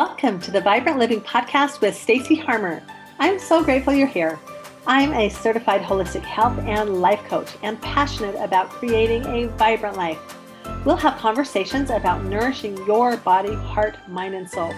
[0.00, 2.82] Welcome to the Vibrant Living Podcast with Stacy Harmer.
[3.18, 4.38] I'm so grateful you're here.
[4.86, 10.18] I'm a certified holistic health and life coach and passionate about creating a vibrant life.
[10.86, 14.72] We'll have conversations about nourishing your body, heart, mind, and soul,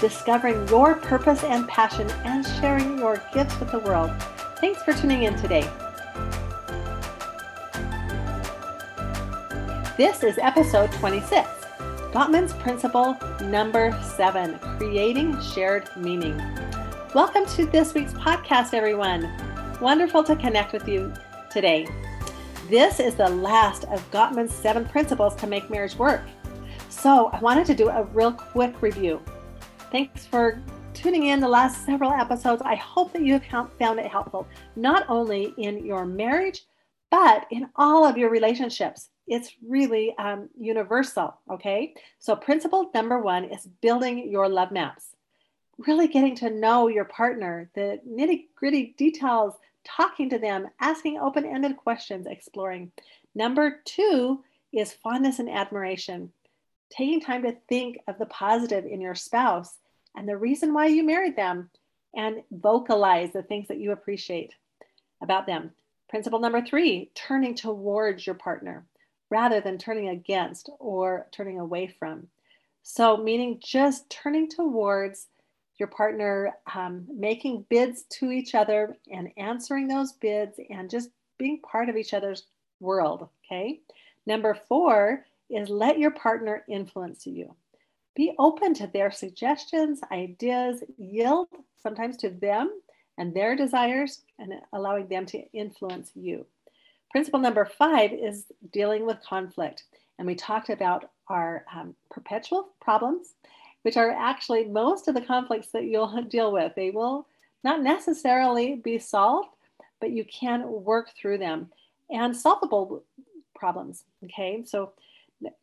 [0.00, 4.10] discovering your purpose and passion, and sharing your gifts with the world.
[4.60, 5.70] Thanks for tuning in today.
[9.96, 11.63] This is episode 26.
[12.14, 16.40] Gottman's Principle number seven Creating Shared Meaning.
[17.12, 19.28] Welcome to this week's podcast, everyone.
[19.80, 21.12] Wonderful to connect with you
[21.50, 21.88] today.
[22.70, 26.22] This is the last of Gottman's seven principles to make marriage work.
[26.88, 29.20] So, I wanted to do a real quick review.
[29.90, 32.62] Thanks for tuning in the last several episodes.
[32.64, 34.46] I hope that you have found it helpful,
[34.76, 36.64] not only in your marriage,
[37.10, 41.38] but in all of your relationships it's really um, universal.
[41.50, 41.94] Okay.
[42.18, 45.06] So, principle number one is building your love maps,
[45.78, 51.44] really getting to know your partner, the nitty gritty details, talking to them, asking open
[51.44, 52.92] ended questions, exploring.
[53.34, 56.32] Number two is fondness and admiration,
[56.90, 59.78] taking time to think of the positive in your spouse
[60.16, 61.70] and the reason why you married them
[62.14, 64.54] and vocalize the things that you appreciate
[65.20, 65.72] about them.
[66.08, 68.84] Principle number three, turning towards your partner
[69.34, 72.28] rather than turning against or turning away from.
[72.84, 75.26] So, meaning just turning towards
[75.78, 81.60] your partner, um, making bids to each other and answering those bids and just being
[81.62, 82.44] part of each other's
[82.78, 83.28] world.
[83.44, 83.80] Okay.
[84.24, 87.56] Number four is let your partner influence you.
[88.14, 91.48] Be open to their suggestions, ideas, yield
[91.82, 92.70] sometimes to them
[93.18, 96.46] and their desires, and allowing them to influence you.
[97.14, 99.84] Principle number five is dealing with conflict.
[100.18, 103.34] And we talked about our um, perpetual problems,
[103.82, 106.72] which are actually most of the conflicts that you'll deal with.
[106.74, 107.28] They will
[107.62, 109.50] not necessarily be solved,
[110.00, 111.70] but you can work through them
[112.10, 113.04] and solvable
[113.54, 114.02] problems.
[114.24, 114.90] Okay, so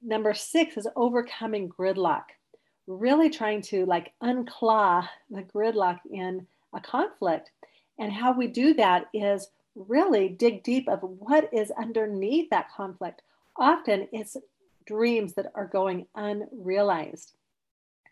[0.01, 2.27] number six is overcoming gridlock,
[2.87, 7.51] really trying to like unclaw the gridlock in a conflict.
[7.99, 13.21] And how we do that is really dig deep of what is underneath that conflict.
[13.57, 14.37] Often it's
[14.85, 17.33] dreams that are going unrealized.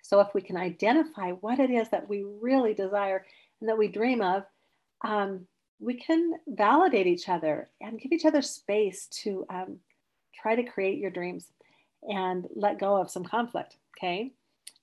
[0.02, 3.26] So if we can identify what it is that we really desire
[3.60, 4.44] and that we dream of,
[5.06, 5.46] um,
[5.80, 9.78] we can validate each other and give each other space to um,
[10.34, 11.52] try to create your dreams
[12.04, 13.78] and let go of some conflict.
[13.98, 14.32] Okay.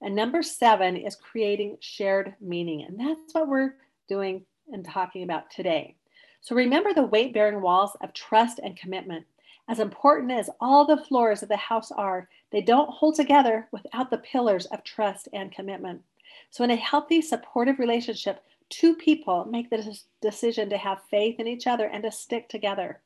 [0.03, 2.85] And number seven is creating shared meaning.
[2.85, 3.75] And that's what we're
[4.09, 5.97] doing and talking about today.
[6.47, 9.27] So remember the weight bearing walls of trust and commitment.
[9.69, 14.11] As important as all the floors of the house are, they don't hold together without
[14.11, 16.03] the pillars of trust and commitment.
[16.51, 21.49] So, in a healthy, supportive relationship, two people make the decision to have faith in
[21.49, 23.01] each other and to stick together.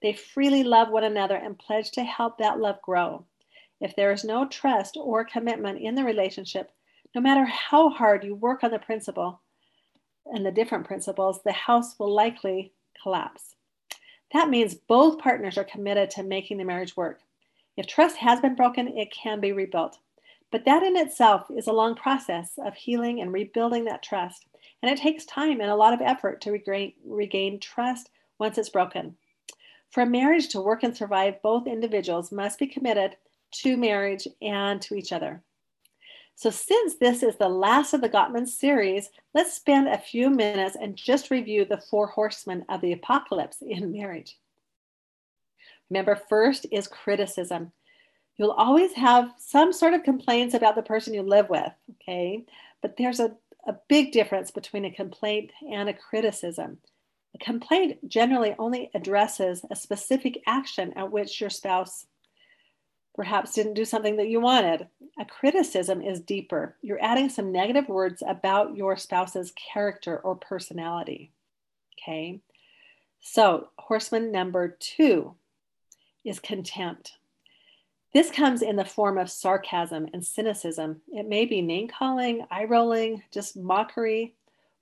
[0.00, 3.26] They freely love one another and pledge to help that love grow.
[3.82, 6.72] If there is no trust or commitment in the relationship,
[7.14, 9.42] no matter how hard you work on the principle
[10.24, 12.72] and the different principles, the house will likely
[13.02, 13.54] collapse.
[14.32, 17.20] That means both partners are committed to making the marriage work.
[17.76, 19.98] If trust has been broken, it can be rebuilt.
[20.50, 24.46] But that in itself is a long process of healing and rebuilding that trust.
[24.82, 28.68] And it takes time and a lot of effort to regain, regain trust once it's
[28.68, 29.16] broken.
[29.90, 33.16] For a marriage to work and survive, both individuals must be committed
[33.52, 35.42] to marriage and to each other.
[36.38, 40.76] So, since this is the last of the Gottman series, let's spend a few minutes
[40.80, 44.38] and just review the four horsemen of the apocalypse in marriage.
[45.90, 47.72] Remember, first is criticism.
[48.36, 52.44] You'll always have some sort of complaints about the person you live with, okay?
[52.82, 53.34] But there's a,
[53.66, 56.78] a big difference between a complaint and a criticism.
[57.34, 62.06] A complaint generally only addresses a specific action at which your spouse
[63.18, 64.86] perhaps didn't do something that you wanted.
[65.18, 66.76] A criticism is deeper.
[66.80, 71.32] You're adding some negative words about your spouse's character or personality.
[72.00, 72.40] Okay.
[73.20, 75.34] So, horseman number two
[76.24, 77.18] is contempt.
[78.14, 81.02] This comes in the form of sarcasm and cynicism.
[81.08, 84.34] It may be name calling, eye rolling, just mockery,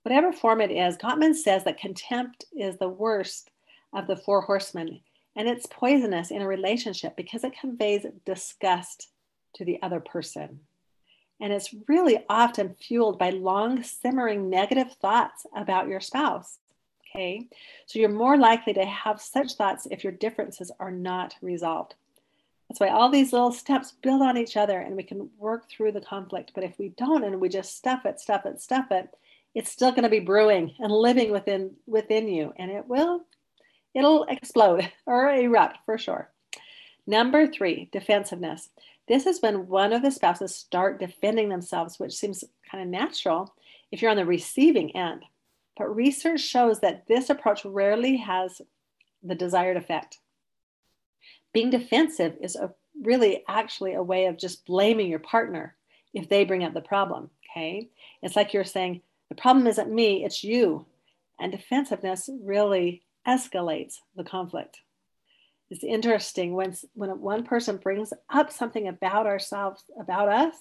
[0.02, 0.98] whatever form it is.
[0.98, 3.50] Gottman says that contempt is the worst
[3.92, 5.00] of the four horsemen.
[5.34, 9.08] And it's poisonous in a relationship because it conveys disgust
[9.56, 10.60] to the other person.
[11.40, 16.58] And it's really often fueled by long simmering negative thoughts about your spouse.
[17.10, 17.48] Okay.
[17.86, 21.94] So you're more likely to have such thoughts if your differences are not resolved.
[22.68, 25.92] That's why all these little steps build on each other and we can work through
[25.92, 26.52] the conflict.
[26.54, 29.08] But if we don't and we just stuff it, stuff it, stuff it,
[29.54, 33.22] it's still going to be brewing and living within within you and it will
[33.94, 36.30] it'll explode or erupt for sure.
[37.06, 38.68] Number 3, defensiveness.
[39.08, 43.54] This is when one of the spouses start defending themselves, which seems kind of natural
[43.92, 45.22] if you're on the receiving end.
[45.76, 48.60] But research shows that this approach rarely has
[49.22, 50.18] the desired effect.
[51.52, 52.72] Being defensive is a,
[53.02, 55.76] really actually a way of just blaming your partner
[56.14, 57.30] if they bring up the problem.
[57.50, 57.90] Okay.
[58.22, 60.86] It's like you're saying, the problem isn't me, it's you.
[61.38, 64.80] And defensiveness really escalates the conflict.
[65.70, 70.54] It's interesting when, when one person brings up something about ourselves, about us,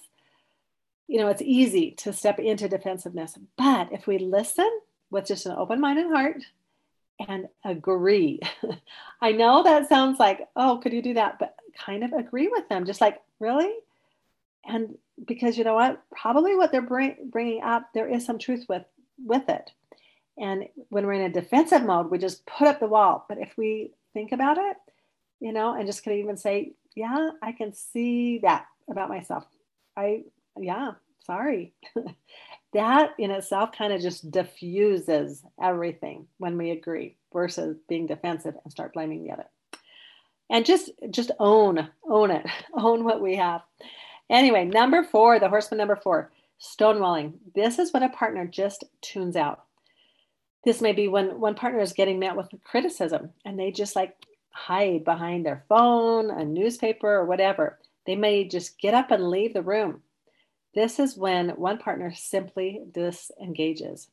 [1.06, 3.38] you know, it's easy to step into defensiveness.
[3.56, 4.68] But if we listen
[5.10, 6.42] with just an open mind and heart
[7.28, 8.40] and agree,
[9.20, 11.38] I know that sounds like, oh, could you do that?
[11.38, 13.72] But kind of agree with them, just like, really?
[14.64, 16.02] And because you know what?
[16.10, 18.84] Probably what they're bring, bringing up, there is some truth with,
[19.24, 19.70] with it.
[20.38, 23.24] And when we're in a defensive mode, we just put up the wall.
[23.28, 24.76] But if we think about it,
[25.40, 29.44] you know, and just can even say, yeah, I can see that about myself.
[29.96, 30.24] I
[30.58, 30.92] yeah,
[31.24, 31.74] sorry.
[32.72, 38.72] that in itself kind of just diffuses everything when we agree versus being defensive and
[38.72, 39.46] start blaming the other.
[40.50, 43.62] And just just own, own it, own what we have.
[44.30, 47.34] Anyway, number four, the horseman number four, stonewalling.
[47.54, 49.64] This is when a partner just tunes out.
[50.64, 54.16] This may be when one partner is getting met with criticism and they just like
[54.56, 57.78] hide behind their phone, a newspaper, or whatever.
[58.06, 60.02] They may just get up and leave the room.
[60.74, 64.08] This is when one partner simply disengages.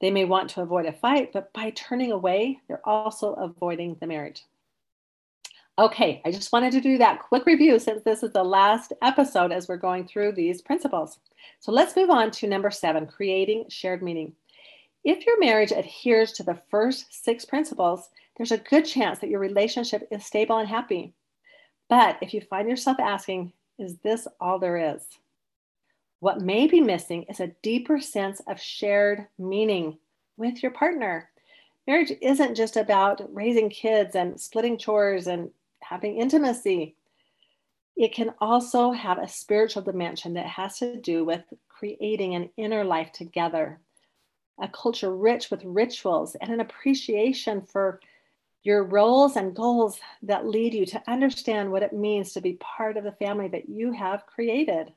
[0.00, 4.06] They may want to avoid a fight, but by turning away, they're also avoiding the
[4.06, 4.42] marriage.
[5.78, 9.52] Okay, I just wanted to do that quick review since this is the last episode
[9.52, 11.18] as we're going through these principles.
[11.60, 14.34] So let's move on to number seven creating shared meaning.
[15.06, 19.38] If your marriage adheres to the first six principles, there's a good chance that your
[19.38, 21.14] relationship is stable and happy.
[21.88, 25.06] But if you find yourself asking, is this all there is?
[26.18, 29.96] What may be missing is a deeper sense of shared meaning
[30.36, 31.30] with your partner.
[31.86, 35.50] Marriage isn't just about raising kids and splitting chores and
[35.82, 36.96] having intimacy.
[37.96, 42.82] It can also have a spiritual dimension that has to do with creating an inner
[42.82, 43.78] life together,
[44.60, 48.00] a culture rich with rituals and an appreciation for
[48.62, 52.96] your roles and goals that lead you to understand what it means to be part
[52.96, 54.92] of the family that you have created.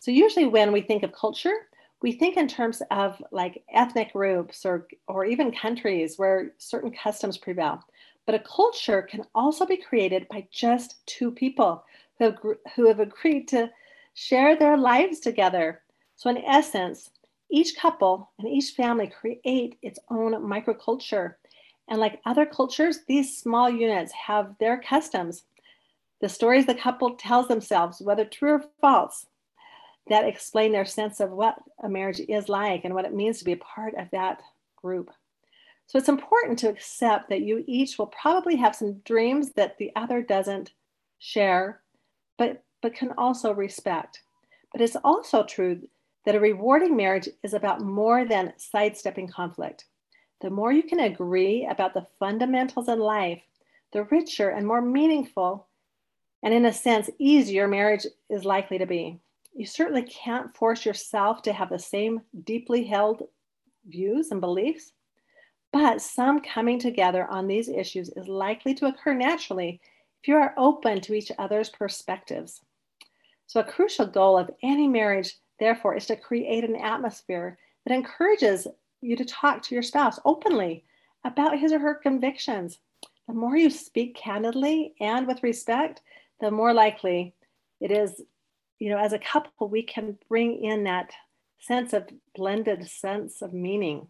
[0.00, 1.68] So, usually, when we think of culture,
[2.02, 7.38] we think in terms of like ethnic groups or, or even countries where certain customs
[7.38, 7.82] prevail.
[8.26, 11.84] But a culture can also be created by just two people
[12.18, 12.38] who have,
[12.74, 13.70] who have agreed to
[14.14, 15.82] share their lives together.
[16.16, 17.10] So, in essence,
[17.50, 21.34] each couple and each family create its own microculture.
[21.88, 25.44] And like other cultures, these small units have their customs,
[26.20, 29.26] the stories the couple tells themselves, whether true or false,
[30.08, 33.44] that explain their sense of what a marriage is like and what it means to
[33.44, 34.40] be a part of that
[34.76, 35.10] group.
[35.86, 39.92] So it's important to accept that you each will probably have some dreams that the
[39.94, 40.72] other doesn't
[41.18, 41.82] share,
[42.38, 44.22] but, but can also respect.
[44.72, 45.80] But it's also true
[46.26, 49.86] that a rewarding marriage is about more than sidestepping conflict.
[50.40, 53.40] The more you can agree about the fundamentals in life,
[53.92, 55.68] the richer and more meaningful,
[56.42, 59.18] and in a sense, easier marriage is likely to be.
[59.54, 63.22] You certainly can't force yourself to have the same deeply held
[63.86, 64.92] views and beliefs,
[65.72, 69.80] but some coming together on these issues is likely to occur naturally
[70.22, 72.60] if you are open to each other's perspectives.
[73.46, 78.66] So, a crucial goal of any marriage, therefore, is to create an atmosphere that encourages
[79.00, 80.84] you to talk to your spouse openly
[81.24, 82.78] about his or her convictions.
[83.26, 86.02] The more you speak candidly and with respect,
[86.40, 87.34] the more likely
[87.80, 88.22] it is,
[88.78, 91.12] you know, as a couple, we can bring in that
[91.58, 94.06] sense of blended sense of meaning.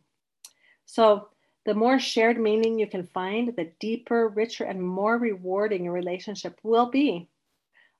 [0.84, 1.28] So,
[1.64, 6.60] the more shared meaning you can find, the deeper, richer, and more rewarding your relationship
[6.62, 7.28] will be.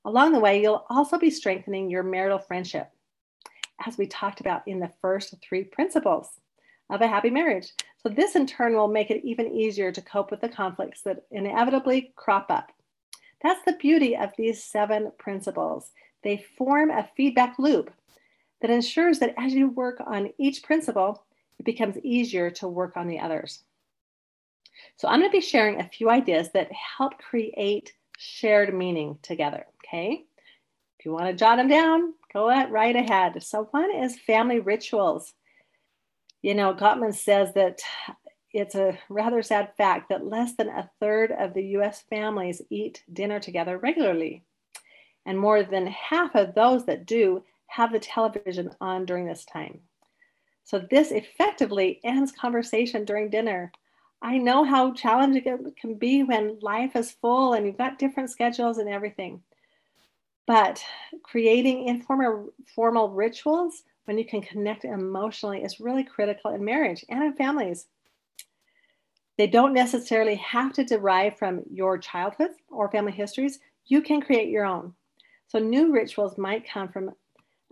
[0.04, 2.92] Along the way, you'll also be strengthening your marital friendship,
[3.84, 6.40] as we talked about in the first three principles
[6.90, 7.72] of a happy marriage.
[8.02, 11.24] So, this in turn will make it even easier to cope with the conflicts that
[11.30, 12.72] inevitably crop up.
[13.42, 15.90] That's the beauty of these seven principles.
[16.22, 17.90] They form a feedback loop
[18.60, 21.24] that ensures that as you work on each principle,
[21.58, 23.64] it becomes easier to work on the others.
[24.96, 29.66] So, I'm going to be sharing a few ideas that help create shared meaning together.
[29.84, 30.24] Okay.
[30.98, 33.42] If you want to jot them down, go right ahead.
[33.42, 35.32] So, one is family rituals.
[36.42, 37.80] You know, Gottman says that
[38.52, 43.02] it's a rather sad fact that less than a third of the US families eat
[43.10, 44.44] dinner together regularly.
[45.24, 49.80] And more than half of those that do have the television on during this time.
[50.64, 53.72] So, this effectively ends conversation during dinner.
[54.20, 58.28] I know how challenging it can be when life is full and you've got different
[58.28, 59.42] schedules and everything.
[60.46, 60.82] But
[61.22, 67.24] creating informal formal rituals when you can connect emotionally is really critical in marriage and
[67.24, 67.88] in families.
[69.36, 73.58] They don't necessarily have to derive from your childhood or family histories.
[73.86, 74.94] You can create your own.
[75.48, 77.10] So, new rituals might come from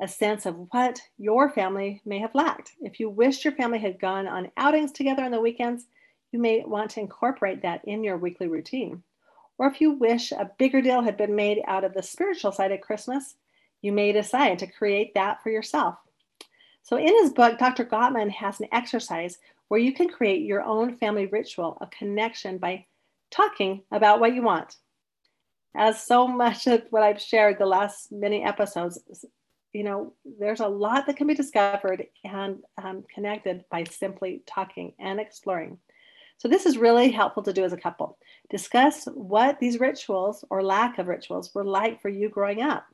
[0.01, 2.73] a sense of what your family may have lacked.
[2.81, 5.87] If you wished your family had gone on outings together on the weekends,
[6.33, 9.03] you may want to incorporate that in your weekly routine.
[9.59, 12.73] Or if you wish a bigger deal had been made out of the spiritual side
[12.73, 13.37] of Christmas,
[13.83, 15.97] you may decide to create that for yourself.
[16.83, 17.85] So, in his book, Dr.
[17.85, 22.87] Gottman has an exercise where you can create your own family ritual of connection by
[23.31, 24.77] talking about what you want.
[25.75, 28.99] As so much of what I've shared the last many episodes,
[29.73, 34.93] you know, there's a lot that can be discovered and um, connected by simply talking
[34.99, 35.79] and exploring.
[36.39, 38.19] So, this is really helpful to do as a couple.
[38.51, 42.87] Discuss what these rituals or lack of rituals were like for you growing up,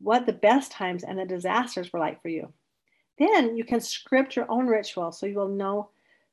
[0.00, 2.52] what the best times and the disasters were like for you.
[3.18, 5.90] Then you can script your own ritual so you will know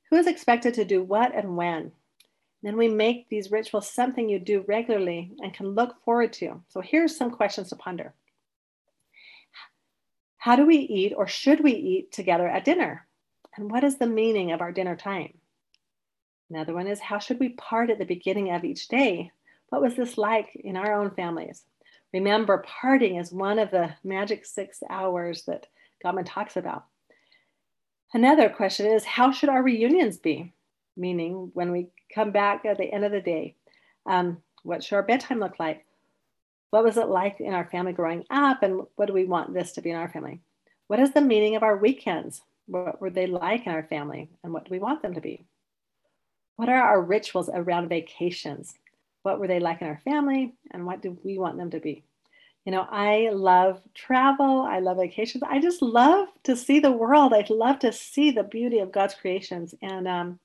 [0.09, 1.91] who is expected to do what and when.
[2.61, 6.61] Then we make these rituals something you do regularly and can look forward to.
[6.69, 8.13] So here's some questions to ponder.
[10.37, 13.07] How do we eat or should we eat together at dinner?
[13.55, 15.37] And what is the meaning of our dinner time?
[16.49, 19.31] Another one is how should we part at the beginning of each day?
[19.69, 21.63] What was this like in our own families?
[22.13, 25.67] Remember, parting is one of the magic six hours that
[26.03, 26.85] Gottman talks about.
[28.13, 30.53] Another question is how should our reunions be?
[30.95, 33.55] Meaning, when we come back at the end of the day,
[34.05, 35.85] um, what should our bedtime look like?
[36.69, 38.63] What was it like in our family growing up?
[38.63, 40.39] And what do we want this to be in our family?
[40.87, 42.41] What is the meaning of our weekends?
[42.67, 44.29] What were they like in our family?
[44.43, 45.45] And what do we want them to be?
[46.55, 48.75] What are our rituals around vacations?
[49.23, 50.53] What were they like in our family?
[50.71, 52.03] And what do we want them to be?
[52.65, 54.61] You know, I love travel.
[54.61, 55.43] I love vacations.
[55.47, 57.33] I just love to see the world.
[57.33, 59.75] I love to see the beauty of God's creations.
[59.81, 60.39] And um,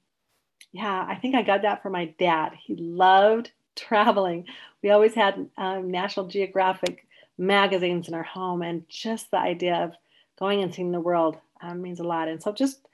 [0.73, 2.53] yeah, I think I got that from my dad.
[2.61, 4.47] He loved traveling.
[4.83, 7.07] We always had um, National Geographic
[7.39, 9.93] magazines in our home, and just the idea of
[10.39, 12.29] going and seeing the world um, means a lot.
[12.29, 12.87] And so, just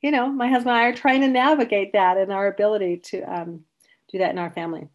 [0.00, 3.22] you know, my husband and I are trying to navigate that and our ability to
[3.22, 3.64] um,
[4.10, 4.88] do that in our family.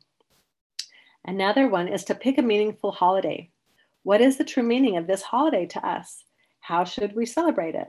[1.25, 3.49] Another one is to pick a meaningful holiday.
[4.03, 6.23] What is the true meaning of this holiday to us?
[6.59, 7.87] How should we celebrate it?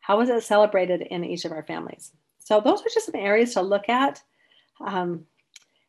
[0.00, 2.12] How is it celebrated in each of our families?
[2.38, 4.22] So, those are just some areas to look at.
[4.80, 5.26] Um,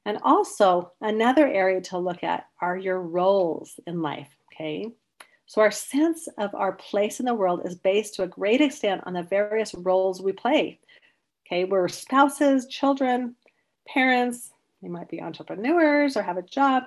[0.06, 4.30] and also, another area to look at are your roles in life.
[4.54, 4.92] Okay.
[5.52, 9.02] So, our sense of our place in the world is based to a great extent
[9.06, 10.80] on the various roles we play.
[11.46, 13.36] Okay, we're spouses, children,
[13.86, 16.84] parents, we might be entrepreneurs or have a job.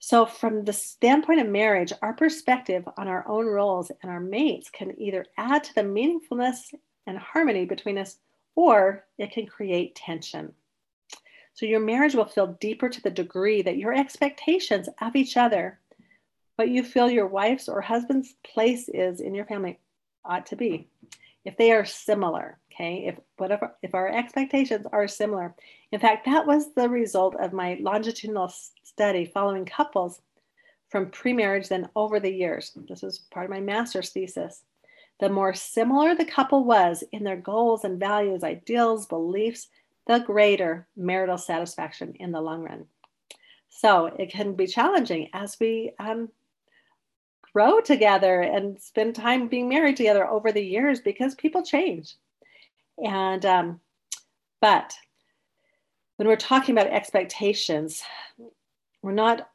[0.00, 4.70] So, from the standpoint of marriage, our perspective on our own roles and our mates
[4.70, 6.74] can either add to the meaningfulness
[7.06, 8.16] and harmony between us
[8.56, 10.52] or it can create tension.
[11.54, 15.78] So, your marriage will feel deeper to the degree that your expectations of each other
[16.58, 19.78] what you feel your wife's or husband's place is in your family
[20.24, 20.88] ought to be.
[21.44, 25.54] If they are similar, okay, if whatever, if our expectations are similar.
[25.92, 30.20] In fact, that was the result of my longitudinal study following couples
[30.88, 32.72] from pre marriage, then over the years.
[32.88, 34.64] This was part of my master's thesis.
[35.20, 39.68] The more similar the couple was in their goals and values, ideals, beliefs,
[40.08, 42.86] the greater marital satisfaction in the long run.
[43.68, 46.30] So it can be challenging as we um,
[47.52, 52.14] grow together and spend time being married together over the years because people change.
[53.04, 53.80] And, um,
[54.60, 54.92] but
[56.16, 58.02] when we're talking about expectations,
[59.02, 59.48] we're not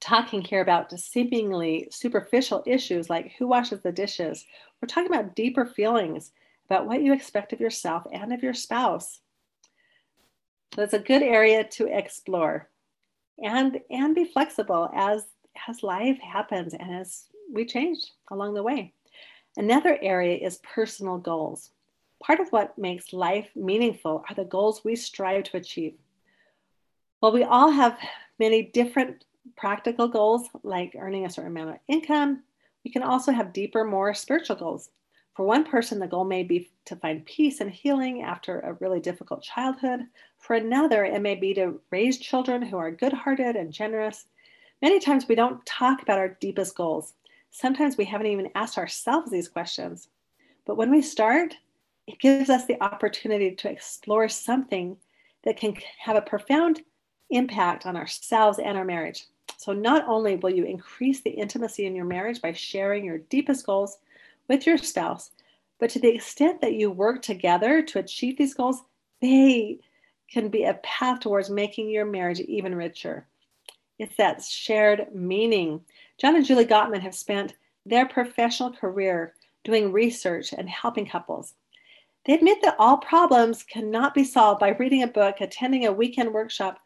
[0.00, 4.44] talking here about seemingly superficial issues like who washes the dishes.
[4.80, 6.32] We're talking about deeper feelings
[6.66, 9.20] about what you expect of yourself and of your spouse.
[10.74, 12.68] So it's a good area to explore
[13.42, 15.24] and and be flexible as
[15.68, 18.92] as life happens and as we change along the way.
[19.56, 21.70] Another area is personal goals.
[22.22, 25.94] Part of what makes life meaningful are the goals we strive to achieve.
[27.20, 27.98] While we all have
[28.38, 29.24] many different
[29.56, 32.42] practical goals, like earning a certain amount of income.
[32.84, 34.90] We can also have deeper, more spiritual goals.
[35.34, 39.00] For one person, the goal may be to find peace and healing after a really
[39.00, 40.00] difficult childhood.
[40.38, 44.26] For another, it may be to raise children who are good hearted and generous.
[44.84, 47.14] Many times we don't talk about our deepest goals.
[47.50, 50.08] Sometimes we haven't even asked ourselves these questions.
[50.66, 51.56] But when we start,
[52.06, 54.98] it gives us the opportunity to explore something
[55.44, 56.82] that can have a profound
[57.30, 59.24] impact on ourselves and our marriage.
[59.56, 63.64] So, not only will you increase the intimacy in your marriage by sharing your deepest
[63.64, 63.96] goals
[64.48, 65.30] with your spouse,
[65.78, 68.82] but to the extent that you work together to achieve these goals,
[69.22, 69.78] they
[70.30, 73.26] can be a path towards making your marriage even richer.
[73.98, 75.80] It's that shared meaning.
[76.18, 77.54] John and Julie Gottman have spent
[77.86, 81.54] their professional career doing research and helping couples.
[82.26, 86.32] They admit that all problems cannot be solved by reading a book, attending a weekend
[86.32, 86.80] workshop,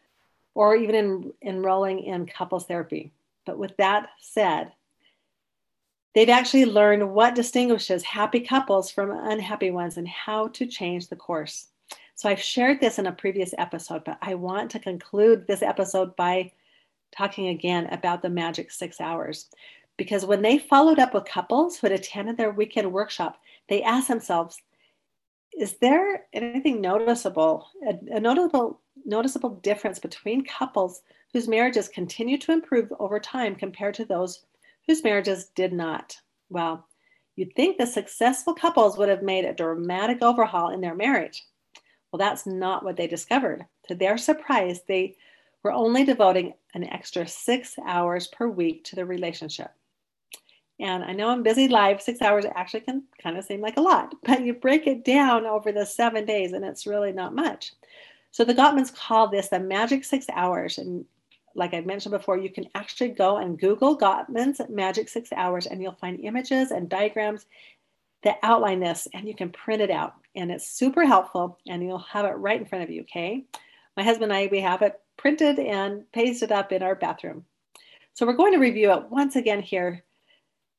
[0.55, 3.13] or even in, enrolling in couples therapy.
[3.47, 4.73] But with that said,
[6.15, 11.17] they've actually learned what distinguishes happy couples from unhappy ones and how to change the
[11.17, 11.69] course.
[12.17, 16.17] So I've shared this in a previous episode, but I want to conclude this episode
[16.17, 16.51] by
[17.17, 19.49] talking again about the magic six hours.
[19.97, 24.09] Because when they followed up with couples who had attended their weekend workshop, they asked
[24.09, 24.61] themselves,
[25.59, 32.53] is there anything noticeable, a, a notable, noticeable difference between couples whose marriages continue to
[32.53, 34.45] improve over time compared to those
[34.87, 36.17] whose marriages did not?
[36.49, 36.87] Well,
[37.35, 41.45] you'd think the successful couples would have made a dramatic overhaul in their marriage.
[42.13, 43.67] Well, that's not what they discovered.
[43.89, 45.17] To their surprise, they
[45.69, 49.71] were only devoting an extra six hours per week to the relationship.
[50.81, 53.83] And I know I'm busy live, six hours actually can kind of seem like a
[53.83, 57.73] lot, but you break it down over the seven days and it's really not much.
[58.31, 60.79] So the Gottmans call this the magic six hours.
[60.79, 61.05] And
[61.55, 65.83] like I mentioned before, you can actually go and Google Gottman's magic six hours and
[65.83, 67.45] you'll find images and diagrams
[68.23, 70.15] that outline this and you can print it out.
[70.35, 73.45] And it's super helpful and you'll have it right in front of you, okay?
[73.99, 77.45] My husband and I, we have it printed and pasted up in our bathroom.
[78.15, 80.03] So we're going to review it once again here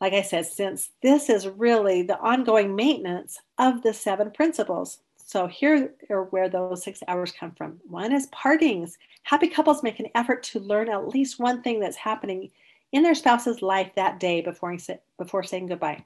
[0.02, 5.00] like I said, since this is really the ongoing maintenance of the seven principles.
[5.18, 7.80] So here are where those six hours come from.
[7.88, 8.98] One is partings.
[9.24, 12.50] Happy couples make an effort to learn at least one thing that's happening
[12.94, 14.76] in their spouse's life that day before,
[15.18, 16.04] before saying goodbye.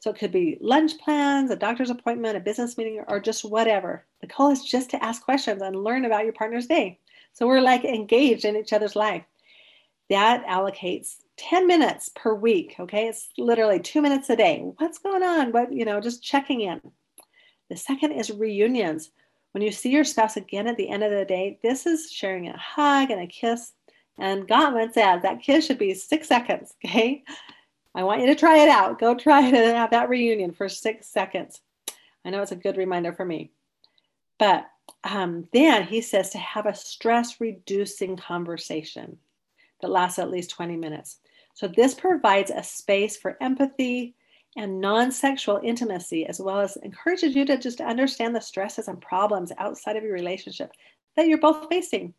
[0.00, 4.04] So it could be lunch plans, a doctor's appointment, a business meeting, or just whatever.
[4.22, 6.98] The goal is just to ask questions and learn about your partner's day.
[7.32, 9.24] So we're like engaged in each other's life.
[10.08, 12.76] That allocates 10 minutes per week.
[12.78, 13.08] Okay.
[13.08, 14.60] It's literally two minutes a day.
[14.78, 15.52] What's going on?
[15.52, 16.80] What, you know, just checking in.
[17.70, 19.10] The second is reunions.
[19.52, 22.48] When you see your spouse again at the end of the day, this is sharing
[22.48, 23.72] a hug and a kiss.
[24.18, 26.74] And Gottman says that kiss should be six seconds.
[26.84, 27.24] Okay.
[27.94, 29.00] I want you to try it out.
[29.00, 31.60] Go try to have that reunion for six seconds.
[32.24, 33.50] I know it's a good reminder for me.
[34.38, 34.68] But
[35.04, 39.18] um, then he says to have a stress reducing conversation
[39.80, 41.18] that lasts at least 20 minutes.
[41.54, 44.14] So, this provides a space for empathy
[44.56, 49.00] and non sexual intimacy, as well as encourages you to just understand the stresses and
[49.00, 50.72] problems outside of your relationship
[51.16, 52.14] that you're both facing.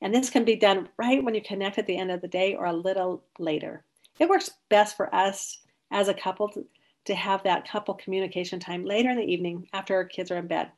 [0.00, 2.54] And this can be done right when you connect at the end of the day
[2.54, 3.84] or a little later.
[4.18, 5.58] It works best for us
[5.90, 6.66] as a couple to,
[7.06, 10.48] to have that couple communication time later in the evening after our kids are in
[10.48, 10.70] bed.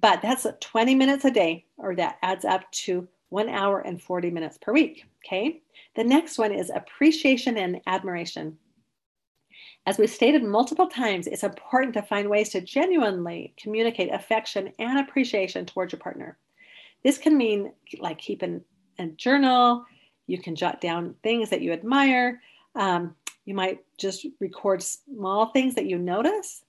[0.00, 4.30] But that's 20 minutes a day, or that adds up to one hour and 40
[4.30, 5.04] minutes per week.
[5.24, 5.60] Okay.
[5.96, 8.58] The next one is appreciation and admiration.
[9.86, 14.98] As we've stated multiple times, it's important to find ways to genuinely communicate affection and
[14.98, 16.38] appreciation towards your partner.
[17.02, 18.62] This can mean like keeping
[18.98, 19.84] a journal,
[20.26, 22.40] you can jot down things that you admire.
[22.74, 26.64] Um, you might just record small things that you notice.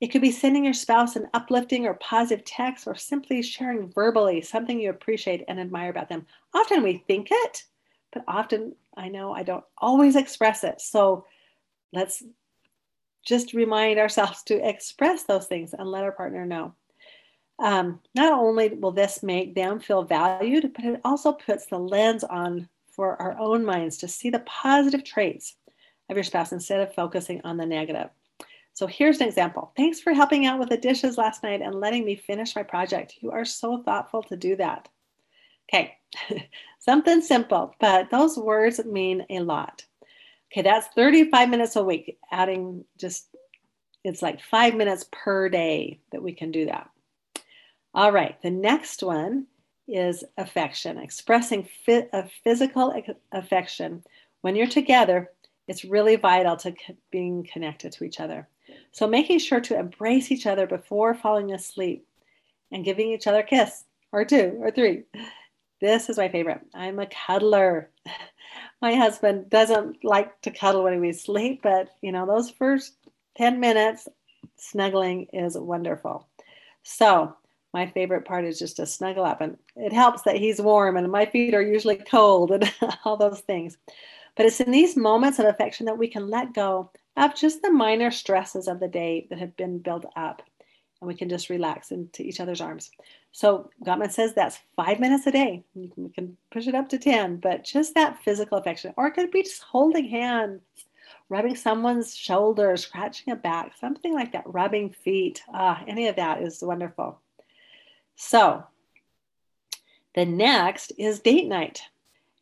[0.00, 4.40] It could be sending your spouse an uplifting or positive text or simply sharing verbally
[4.42, 6.26] something you appreciate and admire about them.
[6.54, 7.64] Often we think it,
[8.12, 10.80] but often I know I don't always express it.
[10.80, 11.24] So
[11.92, 12.22] let's
[13.26, 16.74] just remind ourselves to express those things and let our partner know.
[17.58, 22.22] Um, not only will this make them feel valued, but it also puts the lens
[22.22, 25.56] on for our own minds to see the positive traits
[26.08, 28.10] of your spouse instead of focusing on the negative.
[28.78, 29.72] So here's an example.
[29.76, 33.16] Thanks for helping out with the dishes last night and letting me finish my project.
[33.18, 34.88] You are so thoughtful to do that.
[35.68, 35.96] Okay,
[36.78, 39.84] something simple, but those words mean a lot.
[40.52, 43.34] Okay, that's 35 minutes a week, adding just,
[44.04, 46.88] it's like five minutes per day that we can do that.
[47.94, 49.48] All right, the next one
[49.88, 52.94] is affection, expressing a physical
[53.32, 54.04] affection.
[54.42, 55.32] When you're together,
[55.66, 56.76] it's really vital to
[57.10, 58.46] being connected to each other.
[58.92, 62.06] So making sure to embrace each other before falling asleep
[62.72, 65.04] and giving each other a kiss or two or three.
[65.80, 66.60] This is my favorite.
[66.74, 67.90] I'm a cuddler.
[68.80, 72.94] My husband doesn't like to cuddle when we sleep, but you know, those first
[73.36, 74.08] 10 minutes
[74.56, 76.28] snuggling is wonderful.
[76.84, 77.34] So,
[77.74, 81.10] my favorite part is just to snuggle up, and it helps that he's warm and
[81.12, 82.72] my feet are usually cold and
[83.04, 83.76] all those things.
[84.36, 87.70] But it's in these moments of affection that we can let go of just the
[87.70, 90.42] minor stresses of the day that have been built up
[91.00, 92.90] and we can just relax into each other's arms.
[93.32, 95.62] So Gottman says that's five minutes a day.
[95.74, 99.06] You can, we can push it up to 10, but just that physical affection, or
[99.06, 100.60] it could be just holding hands,
[101.28, 105.42] rubbing someone's shoulder, scratching a back, something like that, rubbing feet.
[105.52, 107.20] Ah, any of that is wonderful.
[108.16, 108.64] So
[110.14, 111.82] the next is date night,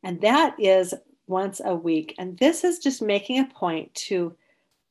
[0.03, 0.95] and that is
[1.27, 2.15] once a week.
[2.19, 4.35] And this is just making a point to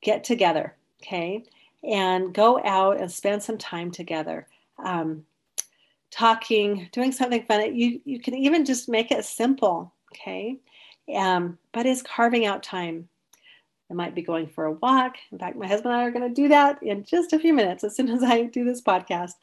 [0.06, 1.44] get together, okay,
[1.84, 4.48] and go out and spend some time together.
[4.78, 5.26] Um,
[6.12, 7.76] talking, doing something fun.
[7.76, 10.58] You, you can even just make it simple, okay?
[11.14, 13.10] Um, but it's carving out time.
[13.90, 15.18] It might be going for a walk.
[15.32, 17.54] In fact, my husband and I are going to do that in just a few
[17.54, 19.34] minutes as soon as I do this podcast.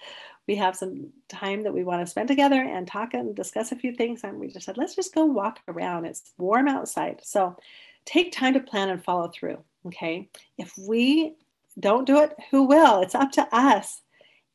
[0.49, 3.77] We have some time that we want to spend together and talk and discuss a
[3.77, 4.25] few things.
[4.25, 6.07] And we just said, let's just go walk around.
[6.07, 7.21] It's warm outside.
[7.23, 7.57] So
[8.05, 9.63] take time to plan and follow through.
[9.87, 10.29] Okay.
[10.59, 11.35] If we
[11.79, 13.01] don't do it, who will?
[13.03, 14.03] It's up to us.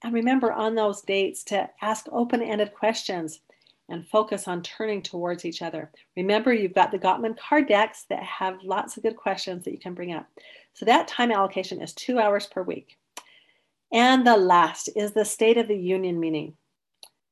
[0.04, 3.42] And remember on those dates to ask open ended questions
[3.90, 5.92] and focus on turning towards each other.
[6.16, 9.80] Remember, you've got the Gottman card decks that have lots of good questions that you
[9.80, 10.28] can bring up.
[10.74, 12.98] So that time allocation is two hours per week.
[13.92, 16.54] And the last is the State of the Union meeting.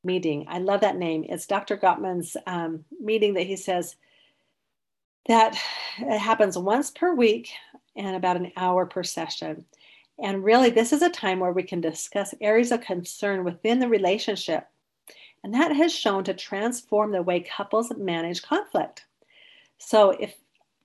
[0.04, 0.46] Meeting.
[0.48, 1.26] I love that name.
[1.28, 1.78] It's Dr.
[1.78, 3.98] Gottman's um, meeting that he says
[5.28, 5.58] that
[6.00, 7.50] it happens once per week
[7.96, 9.66] and about an hour per session.
[10.18, 13.90] And really, this is a time where we can discuss areas of concern within the
[13.90, 14.68] relationship.
[15.44, 19.06] And that has shown to transform the way couples manage conflict.
[19.78, 20.36] So, if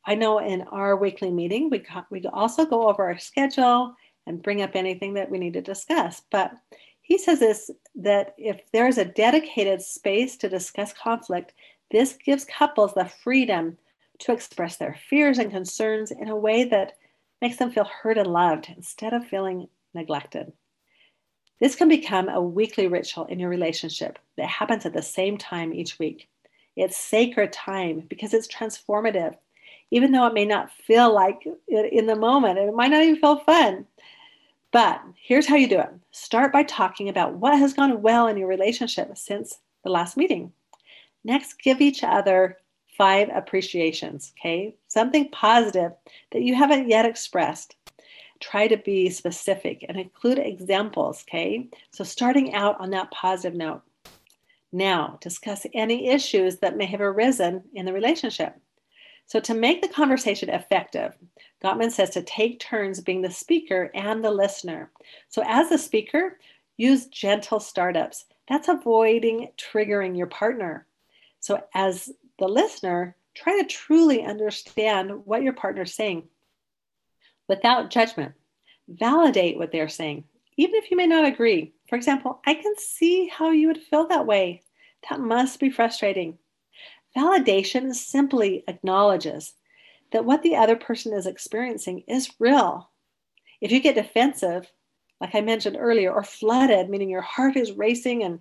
[0.05, 3.95] I know in our weekly meeting, we, we also go over our schedule
[4.27, 6.23] and bring up anything that we need to discuss.
[6.31, 6.53] But
[7.03, 11.55] he says this that if there's a dedicated space to discuss conflict,
[11.91, 13.77] this gives couples the freedom
[14.21, 16.95] to express their fears and concerns in a way that
[17.43, 20.53] makes them feel heard and loved instead of feeling neglected.
[21.61, 25.75] This can become a weekly ritual in your relationship that happens at the same time
[25.75, 26.29] each week.
[26.77, 29.37] It's sacred time because it's transformative,
[29.91, 32.59] even though it may not feel like it in the moment.
[32.59, 33.87] It might not even feel fun.
[34.73, 38.37] But here's how you do it start by talking about what has gone well in
[38.37, 40.53] your relationship since the last meeting.
[41.25, 42.57] Next, give each other
[43.01, 44.75] five appreciations, okay?
[44.89, 45.93] Something positive
[46.33, 47.75] that you haven't yet expressed.
[48.41, 51.71] Try to be specific and include examples, okay?
[51.93, 53.81] So, starting out on that positive note.
[54.71, 58.55] Now, discuss any issues that may have arisen in the relationship.
[59.25, 61.17] So, to make the conversation effective,
[61.65, 64.91] Gottman says to take turns being the speaker and the listener.
[65.31, 66.39] So, as the speaker,
[66.77, 68.27] use gentle startups.
[68.47, 70.87] That's avoiding triggering your partner.
[71.41, 76.25] So, as the listener, try to truly understand what your partner is saying
[77.49, 78.35] without judgment.
[78.89, 80.25] Validate what they're saying,
[80.57, 81.73] even if you may not agree.
[81.89, 84.63] For example, I can see how you would feel that way.
[85.09, 86.39] That must be frustrating.
[87.17, 89.53] Validation simply acknowledges
[90.13, 92.91] that what the other person is experiencing is real.
[93.61, 94.71] If you get defensive,
[95.21, 98.41] like I mentioned earlier, or flooded, meaning your heart is racing and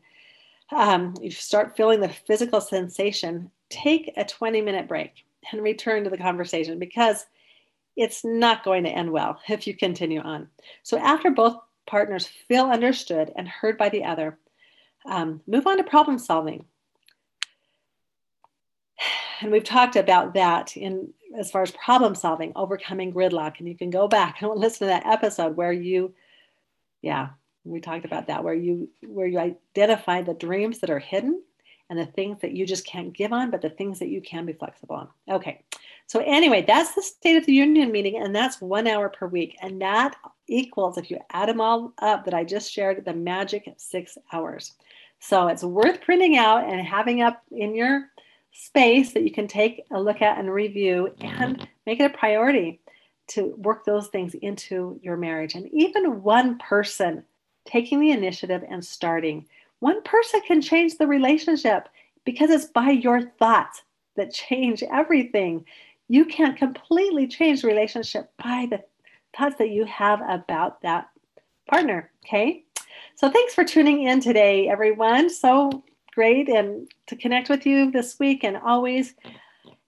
[0.71, 6.09] um, you start feeling the physical sensation, take a 20 minute break and return to
[6.09, 7.25] the conversation because
[7.95, 10.47] it's not going to end well if you continue on.
[10.83, 14.37] So, after both partners feel understood and heard by the other,
[15.05, 16.65] um, move on to problem solving.
[19.41, 23.59] And we've talked about that in as far as problem solving, overcoming gridlock.
[23.59, 26.13] And you can go back and listen to that episode where you,
[27.01, 27.29] yeah,
[27.63, 31.41] we talked about that, where you where you identify the dreams that are hidden
[31.89, 34.45] and the things that you just can't give on, but the things that you can
[34.45, 35.07] be flexible on.
[35.29, 35.63] Okay.
[36.07, 39.57] So, anyway, that's the State of the Union meeting, and that's one hour per week.
[39.61, 40.15] And that
[40.47, 44.73] equals, if you add them all up that I just shared, the magic six hours.
[45.19, 48.09] So, it's worth printing out and having up in your
[48.51, 52.81] space that you can take a look at and review and make it a priority
[53.27, 55.53] to work those things into your marriage.
[55.53, 57.23] And even one person
[57.65, 59.45] taking the initiative and starting
[59.79, 61.89] one person can change the relationship
[62.25, 63.81] because it's by your thoughts
[64.15, 65.65] that change everything.
[66.07, 68.83] You can't completely change relationship by the
[69.37, 71.09] thoughts that you have about that
[71.69, 72.11] partner.
[72.25, 72.63] Okay.
[73.15, 75.29] So thanks for tuning in today, everyone.
[75.29, 79.13] So great and to connect with you this week and always.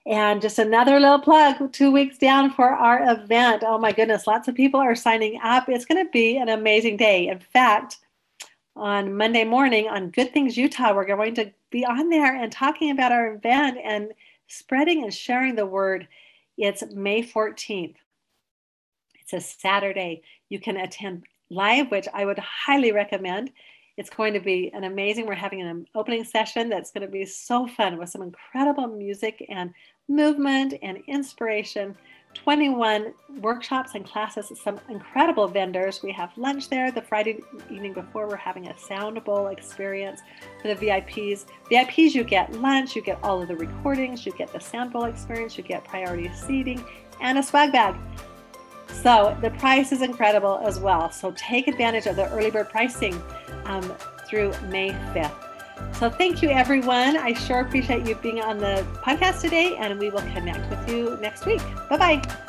[0.06, 3.64] And just another little plug two weeks down for our event.
[3.66, 5.70] Oh my goodness, lots of people are signing up.
[5.70, 7.28] It's going to be an amazing day.
[7.28, 7.98] In fact,
[8.76, 12.92] on Monday morning on Good Things Utah, we're going to be on there and talking
[12.92, 14.12] about our event and
[14.48, 16.08] spreading and sharing the word.
[16.58, 17.96] It's May 14th.
[19.20, 20.22] It's a Saturday.
[20.50, 23.52] You can attend live, which I would highly recommend.
[23.98, 25.28] It's going to be an amazing.
[25.28, 29.46] We're having an opening session that's going to be so fun with some incredible music
[29.50, 29.74] and
[30.08, 31.96] movement and inspiration.
[32.34, 36.02] 21 workshops and classes, some incredible vendors.
[36.02, 37.40] We have lunch there the Friday
[37.70, 38.28] evening before.
[38.28, 40.22] We're having a sound bowl experience
[40.62, 41.46] for the VIPs.
[41.70, 45.06] VIPs, you get lunch, you get all of the recordings, you get the sound bowl
[45.06, 46.84] experience, you get priority seating,
[47.20, 47.96] and a swag bag.
[48.88, 51.12] So the price is incredible as well.
[51.12, 53.22] So take advantage of the early bird pricing
[53.66, 53.84] um,
[54.28, 55.51] through May 5th.
[55.94, 57.16] So thank you, everyone.
[57.18, 61.18] I sure appreciate you being on the podcast today, and we will connect with you
[61.22, 61.62] next week.
[61.90, 62.48] Bye bye.